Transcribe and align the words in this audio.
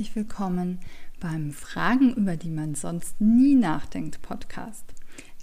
Herzlich 0.00 0.16
willkommen 0.16 0.78
beim 1.20 1.52
Fragen, 1.52 2.14
über 2.14 2.38
die 2.38 2.48
man 2.48 2.74
sonst 2.74 3.20
nie 3.20 3.54
nachdenkt 3.54 4.22
Podcast. 4.22 4.94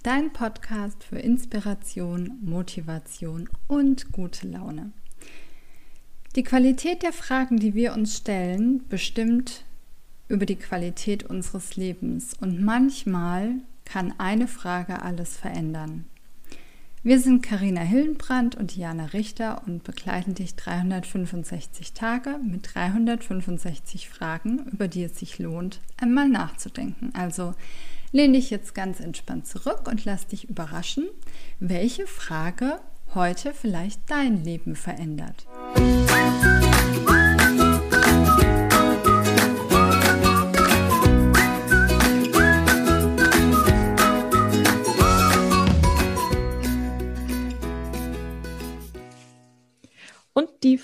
Dein 0.02 0.32
Podcast 0.32 1.04
für 1.04 1.20
Inspiration, 1.20 2.40
Motivation 2.42 3.48
und 3.68 4.10
gute 4.10 4.48
Laune. 4.48 4.90
Die 6.34 6.42
Qualität 6.42 7.04
der 7.04 7.12
Fragen, 7.12 7.60
die 7.60 7.74
wir 7.74 7.92
uns 7.92 8.16
stellen, 8.16 8.82
bestimmt 8.88 9.62
über 10.26 10.44
die 10.44 10.56
Qualität 10.56 11.22
unseres 11.22 11.76
Lebens 11.76 12.34
und 12.40 12.60
manchmal 12.60 13.52
kann 13.84 14.12
eine 14.18 14.48
Frage 14.48 15.02
alles 15.02 15.36
verändern. 15.36 16.04
Wir 17.04 17.20
sind 17.20 17.42
Karina 17.42 17.80
Hillenbrand 17.80 18.56
und 18.56 18.76
Jana 18.76 19.06
Richter 19.06 19.62
und 19.66 19.84
begleiten 19.84 20.34
dich 20.34 20.56
365 20.56 21.92
Tage 21.92 22.40
mit 22.42 22.74
365 22.74 24.08
Fragen, 24.08 24.66
über 24.72 24.88
die 24.88 25.04
es 25.04 25.16
sich 25.16 25.38
lohnt, 25.38 25.80
einmal 25.96 26.28
nachzudenken. 26.28 27.12
Also 27.14 27.54
lehn 28.10 28.32
dich 28.32 28.50
jetzt 28.50 28.74
ganz 28.74 28.98
entspannt 28.98 29.46
zurück 29.46 29.86
und 29.88 30.04
lass 30.04 30.26
dich 30.26 30.48
überraschen, 30.48 31.06
welche 31.60 32.08
Frage 32.08 32.80
heute 33.14 33.54
vielleicht 33.54 34.00
dein 34.10 34.42
Leben 34.42 34.74
verändert. 34.74 35.46
Musik 35.76 36.67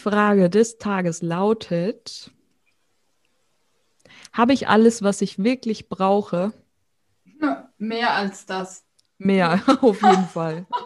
Frage 0.05 0.51
des 0.51 0.77
Tages 0.77 1.23
lautet, 1.23 2.31
habe 4.35 4.53
ich 4.53 4.69
alles, 4.69 5.03
was 5.03 5.23
ich 5.23 5.43
wirklich 5.43 5.89
brauche? 5.89 6.53
Mehr 7.79 8.13
als 8.13 8.45
das. 8.45 8.85
Mehr, 9.17 9.63
auf 9.81 10.03
jeden 10.03 10.27
Fall. 10.27 10.67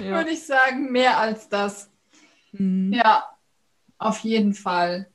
Ja. 0.00 0.16
Würde 0.16 0.30
ich 0.30 0.44
sagen, 0.44 0.90
mehr 0.90 1.20
als 1.20 1.48
das. 1.48 1.88
Mhm. 2.50 2.92
Ja, 2.92 3.22
auf 3.96 4.18
jeden 4.20 4.52
Fall. 4.52 5.08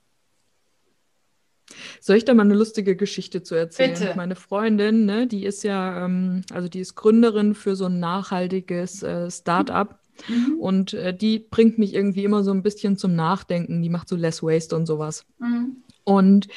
Soll 1.99 2.15
ich 2.15 2.23
da 2.23 2.33
mal 2.33 2.43
eine 2.43 2.53
lustige 2.53 2.95
Geschichte 2.95 3.43
zu 3.43 3.55
erzählen? 3.55 3.91
Bitte. 3.91 4.13
Meine 4.15 4.37
Freundin, 4.37 5.05
ne, 5.05 5.27
die 5.27 5.43
ist 5.43 5.65
ja, 5.65 6.05
ähm, 6.05 6.43
also 6.53 6.69
die 6.69 6.79
ist 6.79 6.95
Gründerin 6.95 7.55
für 7.55 7.75
so 7.75 7.87
ein 7.87 7.99
nachhaltiges 7.99 9.03
äh, 9.03 9.29
Start-up. 9.29 9.98
Mhm. 10.27 10.59
Und 10.59 10.93
äh, 10.93 11.15
die 11.15 11.39
bringt 11.39 11.77
mich 11.77 11.93
irgendwie 11.93 12.23
immer 12.23 12.43
so 12.43 12.51
ein 12.51 12.63
bisschen 12.63 12.97
zum 12.97 13.15
Nachdenken. 13.15 13.81
Die 13.81 13.89
macht 13.89 14.09
so 14.09 14.15
Less 14.15 14.43
Waste 14.43 14.75
und 14.75 14.85
sowas. 14.85 15.25
Mhm. 15.39 15.83
Und 16.03 16.47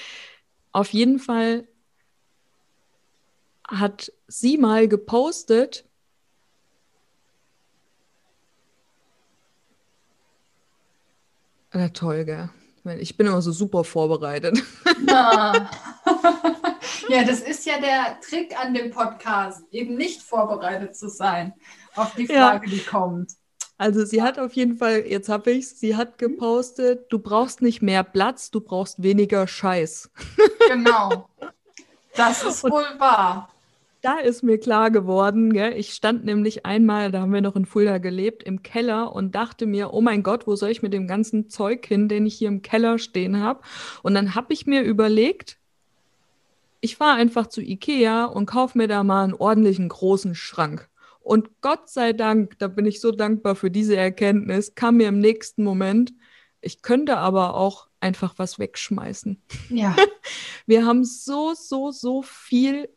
auf 0.73 0.93
jeden 0.93 1.19
Fall 1.19 1.69
hat 3.69 4.13
sie 4.27 4.59
mal 4.59 4.89
gepostet, 4.89 5.87
Ja, 11.75 11.89
toll, 11.89 12.25
gell? 12.25 12.51
Ich 12.99 13.17
bin 13.17 13.27
immer 13.27 13.41
so 13.41 13.53
super 13.53 13.85
vorbereitet. 13.85 14.63
Ja. 15.07 15.53
ja, 17.09 17.25
das 17.25 17.41
ist 17.41 17.65
ja 17.65 17.81
der 17.81 18.21
Trick 18.21 18.59
an 18.59 18.75
dem 18.75 18.91
Podcast, 18.91 19.63
eben 19.71 19.97
nicht 19.97 20.23
vorbereitet 20.23 20.97
zu 20.97 21.09
sein 21.09 21.55
auf 21.95 22.15
die 22.15 22.27
Frage, 22.27 22.67
ja. 22.67 22.73
die 22.73 22.85
kommt. 22.85 23.33
Also 23.83 24.05
sie 24.05 24.23
hat 24.23 24.39
auf 24.39 24.53
jeden 24.53 24.77
Fall, 24.77 25.07
jetzt 25.09 25.29
habe 25.29 25.51
ich 25.51 25.65
es, 25.65 25.81
sie 25.81 25.97
hat 25.97 26.17
gepostet, 26.17 27.07
du 27.09 27.19
brauchst 27.19 27.63
nicht 27.63 27.83
mehr 27.83 28.05
Platz, 28.05 28.53
du 28.53 28.61
brauchst 28.61 29.03
weniger 29.03 29.49
Scheiß. 29.49 30.09
Genau. 30.69 31.29
Das 32.15 32.45
ist 32.45 32.63
wohl 32.63 32.85
wahr. 32.99 33.49
Da 34.03 34.19
ist 34.19 34.43
mir 34.43 34.59
klar 34.59 34.91
geworden, 34.91 35.53
gell? 35.53 35.73
ich 35.77 35.95
stand 35.95 36.27
nämlich 36.27 36.67
einmal, 36.67 37.11
da 37.11 37.23
haben 37.23 37.33
wir 37.33 37.41
noch 37.41 37.57
in 37.57 37.65
Fulda 37.65 37.97
gelebt, 37.97 38.43
im 38.43 38.63
Keller 38.63 39.15
und 39.15 39.35
dachte 39.35 39.65
mir, 39.65 39.95
oh 39.95 40.03
mein 40.03 40.23
Gott, 40.23 40.47
wo 40.47 40.55
soll 40.55 40.69
ich 40.69 40.83
mit 40.83 40.93
dem 40.93 41.09
ganzen 41.09 41.49
Zeug 41.49 41.87
hin, 41.87 42.09
den 42.09 42.27
ich 42.27 42.35
hier 42.35 42.49
im 42.49 42.61
Keller 42.61 42.99
stehen 42.99 43.41
habe? 43.41 43.63
Und 44.03 44.15
dann 44.15 44.35
habe 44.35 44.53
ich 44.53 44.67
mir 44.67 44.83
überlegt, 44.83 45.57
ich 46.83 46.97
fahre 46.97 47.17
einfach 47.17 47.47
zu 47.47 47.63
Ikea 47.63 48.27
und 48.27 48.47
kaufe 48.47 48.77
mir 48.77 48.89
da 48.89 49.03
mal 49.03 49.25
einen 49.25 49.35
ordentlichen 49.35 49.89
großen 49.89 50.35
Schrank. 50.35 50.89
Und 51.23 51.61
Gott 51.61 51.89
sei 51.89 52.13
Dank, 52.13 52.59
da 52.59 52.69
bin 52.69 52.87
ich 52.87 53.01
so 53.01 53.13
dankbar 53.13 53.55
für 53.55 53.71
diese 53.71 53.97
Erkenntnis, 53.97 54.75
kam 54.75 54.97
mir 54.97 55.09
im 55.09 55.21
nächsten 55.21 55.65
Moment, 55.65 56.13
ich 56.61 56.83
könnte 56.83 57.19
aber 57.19 57.55
auch 57.55 57.89
einfach 58.01 58.35
was 58.39 58.59
wegschmeißen. 58.59 59.41
Ja. 59.69 59.97
Wir 60.67 60.87
haben 60.87 61.05
so, 61.05 61.55
so, 61.55 61.91
so 61.91 62.23
viel, 62.23 62.89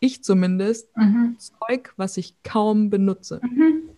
ich 0.00 0.22
zumindest, 0.22 0.94
mhm. 0.96 1.36
Zeug, 1.38 1.92
was 1.96 2.16
ich 2.16 2.34
kaum 2.42 2.90
benutze. 2.90 3.40
Mhm. 3.42 3.90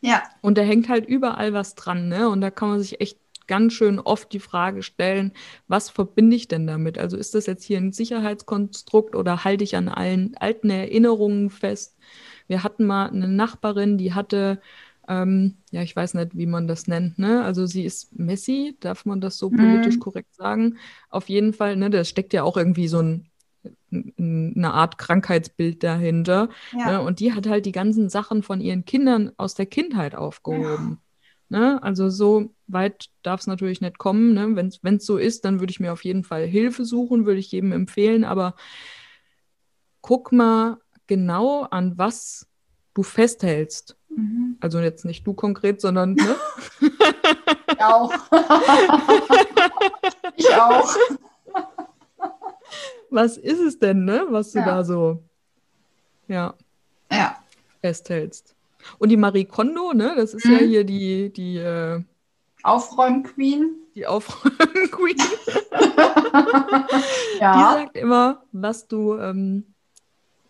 Ja. 0.00 0.22
Und 0.40 0.58
da 0.58 0.62
hängt 0.62 0.88
halt 0.88 1.06
überall 1.06 1.52
was 1.52 1.74
dran, 1.74 2.08
ne? 2.08 2.28
Und 2.28 2.40
da 2.40 2.50
kann 2.50 2.68
man 2.68 2.80
sich 2.80 3.00
echt 3.00 3.18
ganz 3.46 3.72
schön 3.72 3.98
oft 3.98 4.32
die 4.32 4.40
Frage 4.40 4.82
stellen, 4.82 5.32
was 5.68 5.90
verbinde 5.90 6.36
ich 6.36 6.48
denn 6.48 6.66
damit? 6.66 6.98
Also 6.98 7.16
ist 7.16 7.34
das 7.34 7.46
jetzt 7.46 7.64
hier 7.64 7.78
ein 7.78 7.92
Sicherheitskonstrukt 7.92 9.14
oder 9.14 9.44
halte 9.44 9.64
ich 9.64 9.76
an 9.76 9.88
allen 9.88 10.36
alten 10.36 10.70
Erinnerungen 10.70 11.50
fest? 11.50 11.96
Wir 12.46 12.62
hatten 12.62 12.84
mal 12.84 13.08
eine 13.08 13.28
Nachbarin, 13.28 13.98
die 13.98 14.14
hatte, 14.14 14.60
ähm, 15.08 15.56
ja, 15.70 15.82
ich 15.82 15.94
weiß 15.94 16.14
nicht, 16.14 16.36
wie 16.36 16.46
man 16.46 16.66
das 16.66 16.86
nennt, 16.86 17.18
ne? 17.18 17.42
Also 17.44 17.66
sie 17.66 17.84
ist 17.84 18.18
Messi, 18.18 18.76
darf 18.80 19.04
man 19.04 19.20
das 19.20 19.38
so 19.38 19.50
mhm. 19.50 19.56
politisch 19.56 19.98
korrekt 19.98 20.34
sagen? 20.34 20.78
Auf 21.10 21.28
jeden 21.28 21.52
Fall, 21.52 21.76
ne, 21.76 21.90
da 21.90 22.04
steckt 22.04 22.32
ja 22.32 22.42
auch 22.42 22.56
irgendwie 22.56 22.88
so 22.88 23.00
ein 23.00 23.30
eine 23.90 24.72
Art 24.72 24.98
Krankheitsbild 24.98 25.82
dahinter. 25.82 26.48
Ja. 26.72 26.92
Ne? 26.92 27.02
Und 27.02 27.20
die 27.20 27.32
hat 27.32 27.46
halt 27.46 27.66
die 27.66 27.72
ganzen 27.72 28.08
Sachen 28.08 28.42
von 28.42 28.60
ihren 28.60 28.84
Kindern 28.84 29.32
aus 29.36 29.54
der 29.54 29.66
Kindheit 29.66 30.14
aufgehoben. 30.14 31.00
Ja. 31.48 31.58
Ne? 31.58 31.82
Also 31.82 32.08
so 32.08 32.54
weit 32.66 33.06
darf 33.22 33.40
es 33.40 33.46
natürlich 33.46 33.80
nicht 33.80 33.98
kommen. 33.98 34.34
Ne? 34.34 34.70
Wenn 34.82 34.96
es 34.96 35.06
so 35.06 35.16
ist, 35.16 35.44
dann 35.44 35.60
würde 35.60 35.70
ich 35.70 35.80
mir 35.80 35.92
auf 35.92 36.04
jeden 36.04 36.24
Fall 36.24 36.46
Hilfe 36.46 36.84
suchen, 36.84 37.26
würde 37.26 37.40
ich 37.40 37.52
jedem 37.52 37.72
empfehlen. 37.72 38.24
Aber 38.24 38.54
guck 40.00 40.32
mal 40.32 40.78
genau, 41.06 41.66
an 41.70 41.98
was 41.98 42.46
du 42.94 43.02
festhältst. 43.02 43.96
Mhm. 44.08 44.56
Also 44.60 44.80
jetzt 44.80 45.04
nicht 45.04 45.26
du 45.26 45.34
konkret, 45.34 45.80
sondern 45.80 46.14
ne? 46.14 46.36
ich 47.72 47.80
auch. 47.80 48.12
ich 50.36 50.54
auch. 50.54 50.96
Was 53.10 53.36
ist 53.36 53.60
es 53.60 53.78
denn, 53.78 54.04
ne? 54.04 54.26
Was 54.30 54.52
du 54.52 54.60
ja. 54.60 54.64
da 54.64 54.84
so 54.84 55.22
ja, 56.28 56.54
ja. 57.10 57.36
festhältst. 57.80 58.54
Und 58.98 59.10
die 59.10 59.16
Marie 59.16 59.44
Kondo, 59.44 59.92
ne? 59.92 60.14
Das 60.16 60.34
ist 60.34 60.44
mhm. 60.44 60.52
ja 60.52 60.58
hier 60.58 60.84
die, 60.84 61.32
die 61.32 61.58
äh, 61.58 62.02
Aufräum-Queen. 62.62 63.76
Die 63.94 64.06
Aufräum-Queen. 64.06 65.16
ja. 67.40 67.52
Die 67.52 67.84
sagt 67.84 67.96
immer, 67.96 68.42
was 68.52 68.88
du 68.88 69.16
ähm, 69.18 69.73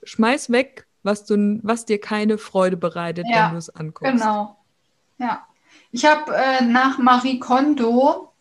schmeiß 0.04 0.50
weg, 0.50 0.86
was, 1.02 1.24
du, 1.24 1.60
was 1.62 1.84
dir 1.84 2.00
keine 2.00 2.38
Freude 2.38 2.76
bereitet, 2.76 3.26
ja, 3.28 3.46
wenn 3.46 3.52
du 3.52 3.58
es 3.58 3.70
anguckst. 3.70 4.12
Genau. 4.12 4.56
Ja. 5.18 5.46
Ich 5.92 6.04
habe 6.04 6.34
äh, 6.34 6.64
nach 6.64 6.98
Marie 6.98 7.38
Kondo 7.38 8.32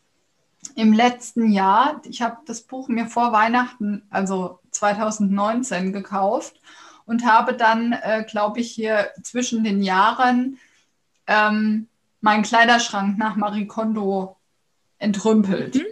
im 0.76 0.94
letzten 0.94 1.52
Jahr, 1.52 2.02
ich 2.06 2.22
habe 2.22 2.38
das 2.46 2.62
Buch 2.62 2.88
mir 2.88 3.08
vor 3.08 3.32
Weihnachten, 3.32 4.04
also 4.10 4.60
2019, 4.72 5.94
gekauft 5.94 6.60
und 7.06 7.26
habe 7.26 7.54
dann, 7.54 7.94
äh, 7.94 8.26
glaube 8.28 8.60
ich, 8.60 8.72
hier 8.72 9.12
zwischen 9.22 9.64
den 9.64 9.84
Jahren 9.84 10.58
ähm, 11.28 11.88
meinen 12.22 12.44
Kleiderschrank 12.44 13.18
nach 13.18 13.36
Marie 13.36 13.68
Kondo 13.68 14.38
entrümpelt. 14.98 15.76
Mhm. 15.76 15.86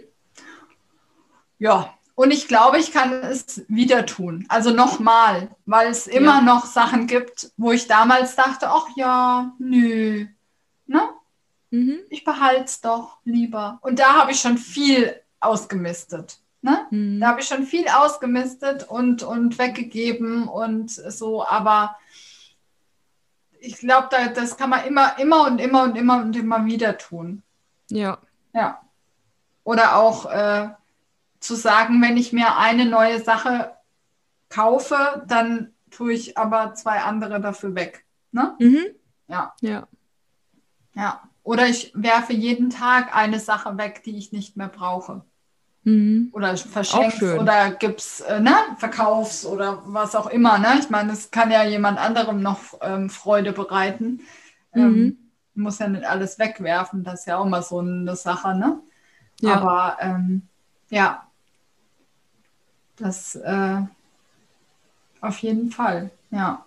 Ja, 1.58 1.94
und 2.14 2.30
ich 2.30 2.48
glaube, 2.48 2.78
ich 2.78 2.92
kann 2.92 3.12
es 3.12 3.64
wieder 3.68 4.06
tun. 4.06 4.44
Also 4.48 4.70
nochmal, 4.70 5.50
weil 5.64 5.90
es 5.90 6.06
immer 6.06 6.36
ja. 6.36 6.40
noch 6.42 6.66
Sachen 6.66 7.06
gibt, 7.06 7.52
wo 7.56 7.72
ich 7.72 7.86
damals 7.86 8.36
dachte, 8.36 8.68
ach 8.68 8.86
ja, 8.96 9.52
nö, 9.58 10.26
ne? 10.86 11.08
Mhm. 11.70 12.00
Ich 12.10 12.24
behalte 12.24 12.64
es 12.64 12.80
doch 12.82 13.16
lieber. 13.24 13.78
Und 13.80 13.98
da 13.98 14.14
habe 14.14 14.32
ich 14.32 14.40
schon 14.40 14.58
viel 14.58 15.18
ausgemistet. 15.40 16.38
Ne? 16.60 16.86
Mhm. 16.90 17.18
Da 17.20 17.28
habe 17.28 17.40
ich 17.40 17.48
schon 17.48 17.64
viel 17.64 17.88
ausgemistet 17.88 18.88
und, 18.88 19.22
und 19.22 19.58
weggegeben 19.58 20.48
und 20.48 20.90
so, 20.90 21.44
aber 21.46 21.96
ich 23.58 23.78
glaube, 23.78 24.08
da, 24.10 24.28
das 24.28 24.56
kann 24.56 24.70
man 24.70 24.84
immer, 24.84 25.18
immer 25.18 25.46
und 25.46 25.60
immer 25.60 25.84
und 25.84 25.96
immer 25.96 26.20
und 26.20 26.36
immer 26.36 26.64
wieder 26.66 26.98
tun. 26.98 27.42
Ja. 27.90 28.18
Ja. 28.52 28.80
Oder 29.64 29.96
auch 29.96 30.26
äh, 30.26 30.68
zu 31.42 31.54
sagen, 31.54 32.00
wenn 32.02 32.16
ich 32.16 32.32
mir 32.32 32.56
eine 32.56 32.86
neue 32.86 33.22
Sache 33.22 33.72
kaufe, 34.48 35.24
dann 35.26 35.72
tue 35.90 36.12
ich 36.12 36.38
aber 36.38 36.74
zwei 36.74 37.00
andere 37.00 37.40
dafür 37.40 37.74
weg. 37.74 38.04
Ne? 38.30 38.54
Mhm. 38.58 38.86
Ja. 39.28 39.54
Ja. 39.60 39.88
Ja. 40.94 41.22
Oder 41.42 41.66
ich 41.66 41.92
werfe 41.94 42.32
jeden 42.32 42.70
Tag 42.70 43.14
eine 43.14 43.40
Sache 43.40 43.76
weg, 43.76 44.02
die 44.04 44.16
ich 44.16 44.32
nicht 44.32 44.56
mehr 44.56 44.68
brauche. 44.68 45.24
Mhm. 45.84 46.30
Oder 46.32 46.56
verschenkst 46.56 47.22
oder 47.22 47.72
gibst, 47.72 48.20
äh, 48.28 48.38
ne, 48.38 48.54
verkaufst 48.78 49.44
oder 49.44 49.82
was 49.86 50.14
auch 50.14 50.28
immer. 50.28 50.58
Ne? 50.58 50.76
Ich 50.78 50.90
meine, 50.90 51.12
es 51.12 51.32
kann 51.32 51.50
ja 51.50 51.64
jemand 51.64 51.98
anderem 51.98 52.40
noch 52.40 52.58
ähm, 52.80 53.10
Freude 53.10 53.52
bereiten. 53.52 54.20
Ähm, 54.74 54.92
mhm. 54.92 55.18
Muss 55.54 55.80
ja 55.80 55.88
nicht 55.88 56.04
alles 56.04 56.38
wegwerfen, 56.38 57.02
das 57.02 57.20
ist 57.20 57.26
ja 57.26 57.36
auch 57.36 57.44
mal 57.44 57.62
so 57.62 57.80
eine 57.80 58.16
Sache, 58.16 58.54
ne? 58.54 58.80
Ja. 59.40 59.56
Aber 59.56 59.98
ähm, 60.00 60.42
ja, 60.88 61.26
das 62.96 63.34
äh, 63.36 63.80
auf 65.20 65.38
jeden 65.38 65.70
Fall, 65.70 66.10
ja. 66.30 66.64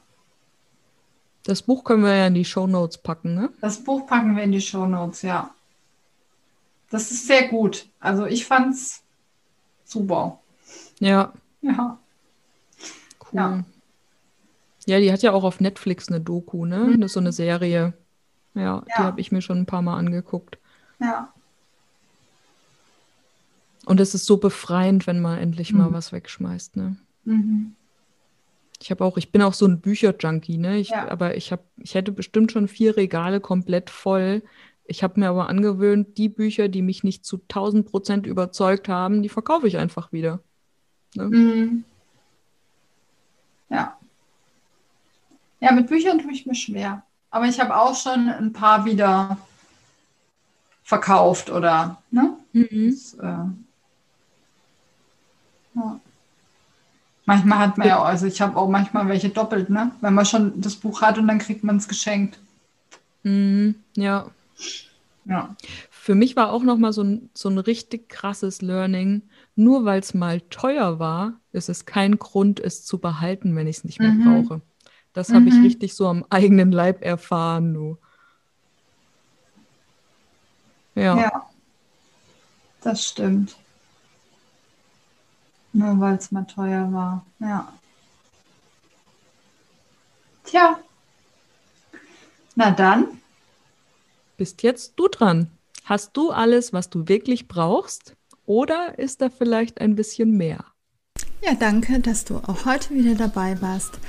Das 1.43 1.61
Buch 1.61 1.83
können 1.83 2.03
wir 2.03 2.15
ja 2.15 2.27
in 2.27 2.33
die 2.33 2.45
Show 2.45 2.65
Notes 2.65 2.97
packen, 2.97 3.35
ne? 3.35 3.49
Das 3.61 3.83
Buch 3.83 4.07
packen 4.07 4.35
wir 4.35 4.43
in 4.43 4.51
die 4.51 4.61
Show 4.61 4.87
Notes, 4.87 5.21
ja. 5.21 5.51
Das 6.89 7.11
ist 7.11 7.27
sehr 7.27 7.47
gut. 7.49 7.87
Also 7.99 8.25
ich 8.25 8.45
fand's 8.45 9.03
super. 9.83 10.39
Ja. 10.99 11.33
Ja. 11.61 11.99
Cool. 13.19 13.29
Ja. 13.33 13.63
ja, 14.85 14.99
die 14.99 15.11
hat 15.11 15.21
ja 15.21 15.33
auch 15.33 15.43
auf 15.43 15.59
Netflix 15.59 16.07
eine 16.09 16.21
Doku, 16.21 16.65
ne? 16.65 16.79
Mhm. 16.79 17.01
Das 17.01 17.09
ist 17.09 17.13
so 17.13 17.19
eine 17.19 17.31
Serie. 17.31 17.93
Ja, 18.53 18.61
ja. 18.63 18.83
die 18.85 19.03
habe 19.03 19.21
ich 19.21 19.31
mir 19.31 19.41
schon 19.41 19.59
ein 19.59 19.65
paar 19.65 19.81
Mal 19.81 19.97
angeguckt. 19.97 20.57
Ja. 20.99 21.33
Und 23.85 23.99
es 23.99 24.15
ist 24.15 24.25
so 24.25 24.37
befreiend, 24.37 25.07
wenn 25.07 25.21
man 25.21 25.39
endlich 25.39 25.71
mhm. 25.71 25.79
mal 25.79 25.93
was 25.93 26.11
wegschmeißt, 26.11 26.75
ne? 26.75 26.97
Mhm. 27.23 27.75
Ich 28.81 28.91
habe 28.91 29.05
auch, 29.05 29.17
ich 29.17 29.31
bin 29.31 29.41
auch 29.41 29.53
so 29.53 29.65
ein 29.65 29.79
Bücherjunkie, 29.79 30.57
ne? 30.57 30.77
Ich, 30.77 30.89
ja. 30.89 31.09
Aber 31.09 31.37
ich 31.37 31.51
habe, 31.51 31.63
ich 31.77 31.95
hätte 31.95 32.11
bestimmt 32.11 32.51
schon 32.51 32.67
vier 32.67 32.97
Regale 32.97 33.39
komplett 33.39 33.89
voll. 33.89 34.43
Ich 34.85 35.01
habe 35.01 35.19
mir 35.19 35.29
aber 35.29 35.49
angewöhnt, 35.49 36.17
die 36.17 36.29
Bücher, 36.29 36.67
die 36.67 36.81
mich 36.81 37.03
nicht 37.03 37.25
zu 37.25 37.37
1000 37.37 37.89
Prozent 37.89 38.27
überzeugt 38.27 38.89
haben, 38.89 39.23
die 39.23 39.29
verkaufe 39.29 39.67
ich 39.67 39.77
einfach 39.77 40.11
wieder. 40.11 40.41
Ne? 41.15 41.23
Mhm. 41.25 41.83
Ja. 43.69 43.97
Ja, 45.59 45.71
mit 45.71 45.87
Büchern 45.87 46.19
tue 46.19 46.31
ich 46.31 46.45
mir 46.45 46.55
schwer. 46.55 47.03
Aber 47.31 47.45
ich 47.45 47.59
habe 47.59 47.75
auch 47.75 47.95
schon 47.95 48.29
ein 48.29 48.53
paar 48.53 48.85
wieder 48.85 49.37
verkauft 50.83 51.49
oder, 51.49 52.01
ne? 52.11 52.37
Mhm. 52.53 52.91
Das, 52.91 53.13
äh, 53.15 53.64
ja. 55.75 55.99
Manchmal 57.25 57.57
hat 57.57 57.77
man 57.77 57.87
ja, 57.87 58.01
also 58.01 58.27
ich 58.27 58.39
habe 58.39 58.55
auch 58.55 58.69
manchmal 58.69 59.07
welche 59.07 59.29
doppelt, 59.29 59.69
ne? 59.69 59.91
Wenn 60.01 60.13
man 60.13 60.25
schon 60.25 60.61
das 60.61 60.75
Buch 60.75 61.01
hat 61.01 61.17
und 61.17 61.27
dann 61.27 61.39
kriegt 61.39 61.63
man 61.63 61.77
es 61.77 61.87
geschenkt. 61.87 62.39
Mhm, 63.23 63.75
ja. 63.95 64.29
Ja. 65.25 65.55
Für 65.89 66.13
mich 66.13 66.35
war 66.35 66.51
auch 66.51 66.61
nochmal 66.61 66.93
so 66.93 67.03
ein, 67.03 67.31
so 67.33 67.49
ein 67.49 67.57
richtig 67.57 68.09
krasses 68.09 68.61
Learning. 68.61 69.23
Nur 69.55 69.85
weil 69.85 70.01
es 70.01 70.13
mal 70.13 70.41
teuer 70.41 70.99
war, 70.99 71.33
ist 71.51 71.67
es 71.67 71.85
kein 71.85 72.19
Grund, 72.19 72.59
es 72.59 72.85
zu 72.85 72.99
behalten, 72.99 73.55
wenn 73.55 73.65
ich 73.65 73.77
es 73.77 73.83
nicht 73.85 73.99
mehr 73.99 74.11
mhm. 74.11 74.43
brauche. 74.45 74.61
Das 75.13 75.29
mhm. 75.29 75.35
habe 75.35 75.49
ich 75.49 75.55
richtig 75.63 75.95
so 75.95 76.07
am 76.07 76.25
eigenen 76.29 76.71
Leib 76.71 77.03
erfahren. 77.03 77.73
Du. 77.73 77.97
Ja. 80.93 81.17
ja. 81.17 81.49
Das 82.81 83.03
stimmt. 83.03 83.55
Nur 85.75 85.99
weil 85.99 86.15
es 86.15 86.31
mal 86.31 86.45
teuer 86.45 86.93
war. 86.93 87.25
Ja. 87.39 87.73
Tja. 90.45 90.79
Na 92.55 92.71
dann. 92.71 93.07
Bist 94.37 94.63
jetzt 94.63 94.93
du 94.95 95.09
dran. 95.09 95.51
Hast 95.83 96.15
du 96.15 96.31
alles, 96.31 96.71
was 96.71 96.89
du 96.89 97.09
wirklich 97.09 97.49
brauchst? 97.49 98.15
Oder 98.45 98.97
ist 98.99 99.19
da 99.19 99.29
vielleicht 99.29 99.81
ein 99.81 99.97
bisschen 99.97 100.37
mehr? 100.37 100.63
Ja, 101.41 101.55
danke, 101.55 101.99
dass 101.99 102.23
du 102.23 102.37
auch 102.37 102.63
heute 102.63 102.93
wieder 102.93 103.15
dabei 103.15 103.61
warst 103.61 103.99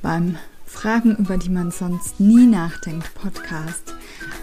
beim 0.00 0.38
Fragen, 0.64 1.16
über 1.16 1.36
die 1.36 1.50
man 1.50 1.70
sonst 1.70 2.18
nie 2.18 2.46
nachdenkt 2.46 3.14
Podcast. 3.14 3.94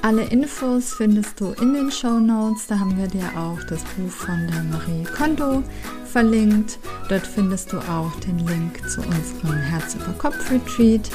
Alle 0.02 0.24
Infos 0.24 0.94
findest 0.94 1.40
du 1.40 1.52
in 1.62 1.74
den 1.74 1.90
Show 1.92 2.20
Notes. 2.20 2.66
Da 2.68 2.80
haben 2.80 2.98
wir 2.98 3.08
dir 3.08 3.30
auch 3.36 3.62
das 3.64 3.84
Buch 3.84 4.10
von 4.10 4.48
der 4.48 4.64
Marie 4.64 5.04
Kondo 5.04 5.62
verlinkt. 6.06 6.80
Dort 7.10 7.28
findest 7.28 7.74
du 7.74 7.78
auch 7.78 8.16
den 8.22 8.40
Link 8.40 8.82
zu 8.90 9.02
unserem 9.02 9.58
Herz 9.58 9.96
über 9.96 10.14
Kopf 10.18 10.50
Retreat 10.52 11.10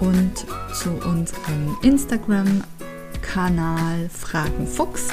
und 0.00 0.32
zu 0.74 0.90
unserem 1.06 1.78
Instagram-Kanal 1.82 4.10
Fragen 4.10 4.66
Fuchs. 4.66 5.08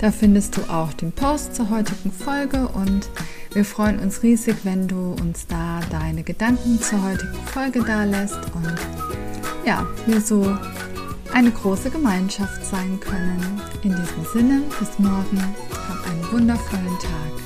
Da 0.00 0.12
findest 0.12 0.56
du 0.56 0.62
auch 0.70 0.92
den 0.92 1.10
Post 1.12 1.56
zur 1.56 1.70
heutigen 1.70 2.12
Folge 2.12 2.68
und 2.68 3.08
wir 3.52 3.64
freuen 3.64 3.98
uns 3.98 4.22
riesig, 4.22 4.56
wenn 4.64 4.86
du 4.86 5.16
uns 5.20 5.46
da 5.46 5.80
deine 5.90 6.22
Gedanken 6.22 6.80
zur 6.80 7.02
heutigen 7.02 7.34
Folge 7.46 7.82
da 7.82 8.04
lässt 8.04 8.38
und 8.54 8.74
ja, 9.64 9.86
wir 10.06 10.20
so 10.20 10.56
eine 11.36 11.50
große 11.50 11.90
Gemeinschaft 11.90 12.64
sein 12.64 12.98
können. 12.98 13.60
In 13.82 13.90
diesem 13.90 14.24
Sinne, 14.32 14.62
bis 14.78 14.98
morgen. 14.98 15.38
Hab 15.86 16.10
einen 16.10 16.32
wundervollen 16.32 16.98
Tag. 16.98 17.45